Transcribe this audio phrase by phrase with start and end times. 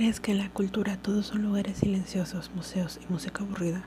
[0.00, 3.84] ¿Crees que en la cultura todos son lugares silenciosos, museos y música aburrida?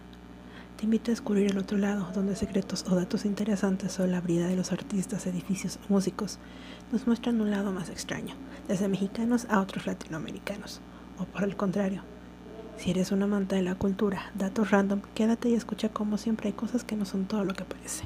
[0.77, 4.45] Te invito a descubrir el otro lado, donde secretos o datos interesantes sobre la vida
[4.45, 6.37] de los artistas, edificios o músicos
[6.91, 8.35] nos muestran un lado más extraño,
[8.67, 10.81] desde mexicanos a otros latinoamericanos,
[11.17, 12.03] o por el contrario.
[12.77, 16.53] Si eres un amante de la cultura, datos random, quédate y escucha como siempre hay
[16.53, 18.03] cosas que no son todo lo que parece.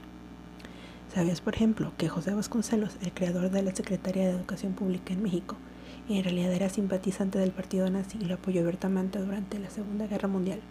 [1.14, 5.24] ¿Sabías, por ejemplo, que José Vasconcelos, el creador de la Secretaría de Educación Pública en
[5.24, 5.58] México,
[6.10, 10.28] en realidad era simpatizante del partido nazi y lo apoyó abiertamente durante la Segunda Guerra
[10.28, 10.62] Mundial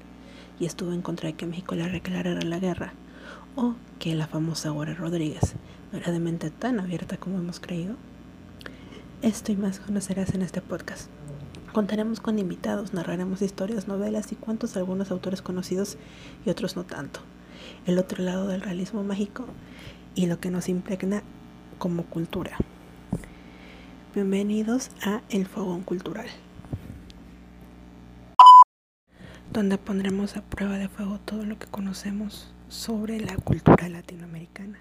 [0.58, 2.94] y estuvo en contra de que México le declarara la guerra,
[3.54, 5.54] o que la famosa Aurora Rodríguez
[5.92, 7.96] no era de mente tan abierta como hemos creído.
[9.22, 11.08] Esto y más conocerás en este podcast.
[11.72, 15.98] Contaremos con invitados, narraremos historias, novelas y cuentos algunos autores conocidos
[16.44, 17.20] y otros no tanto.
[17.86, 19.46] El otro lado del realismo mágico
[20.14, 21.22] y lo que nos impregna
[21.78, 22.56] como cultura.
[24.16, 26.26] Bienvenidos a El Fogón Cultural,
[29.52, 34.78] donde pondremos a prueba de fuego todo lo que conocemos sobre la cultura latinoamericana.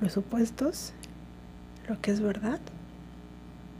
[0.00, 0.92] Los supuestos,
[1.88, 2.58] lo que es verdad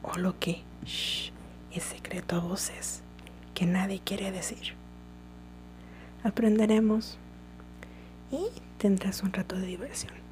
[0.04, 3.02] o lo que es secreto a voces
[3.54, 4.74] que nadie quiere decir.
[6.22, 7.18] Aprenderemos
[8.30, 8.46] y
[8.78, 10.29] tendrás un rato de diversión.